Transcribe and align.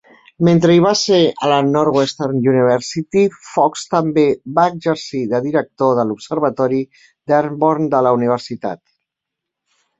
Mentre 0.47 0.75
hi 0.75 0.79
va 0.85 0.91
ser 1.01 1.17
a 1.47 1.51
la 1.51 1.59
Northwestern 1.67 2.39
University, 2.53 3.23
Fox 3.51 3.85
també 3.93 4.25
va 4.57 4.65
exercir 4.73 5.23
de 5.37 5.43
director 5.51 5.95
de 6.01 6.09
l'observatori 6.13 6.83
Dearborn 7.35 7.89
de 7.97 8.05
la 8.09 8.19
universitat. 8.21 8.85